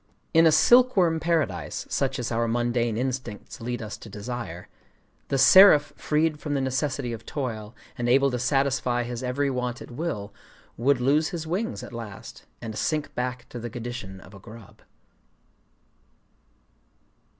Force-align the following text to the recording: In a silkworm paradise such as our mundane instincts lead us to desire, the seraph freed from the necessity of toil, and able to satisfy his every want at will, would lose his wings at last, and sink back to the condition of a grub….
In 0.33 0.47
a 0.47 0.51
silkworm 0.51 1.19
paradise 1.19 1.85
such 1.87 2.17
as 2.17 2.31
our 2.31 2.47
mundane 2.47 2.97
instincts 2.97 3.61
lead 3.61 3.83
us 3.83 3.97
to 3.97 4.09
desire, 4.09 4.67
the 5.27 5.37
seraph 5.37 5.93
freed 5.95 6.39
from 6.39 6.55
the 6.55 6.59
necessity 6.59 7.13
of 7.13 7.23
toil, 7.23 7.75
and 7.99 8.09
able 8.09 8.31
to 8.31 8.39
satisfy 8.39 9.03
his 9.03 9.21
every 9.21 9.51
want 9.51 9.79
at 9.79 9.91
will, 9.91 10.33
would 10.75 10.99
lose 10.99 11.29
his 11.29 11.45
wings 11.45 11.83
at 11.83 11.93
last, 11.93 12.47
and 12.63 12.75
sink 12.75 13.13
back 13.13 13.47
to 13.49 13.59
the 13.59 13.69
condition 13.69 14.19
of 14.21 14.33
a 14.33 14.39
grub…. 14.39 14.81